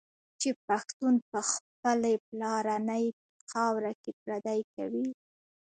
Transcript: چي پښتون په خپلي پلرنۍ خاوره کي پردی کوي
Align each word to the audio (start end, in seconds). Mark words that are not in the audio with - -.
چي 0.39 0.49
پښتون 0.67 1.13
په 1.29 1.39
خپلي 1.51 2.13
پلرنۍ 2.27 3.05
خاوره 3.49 3.91
کي 4.01 4.11
پردی 4.23 4.59
کوي 4.75 5.07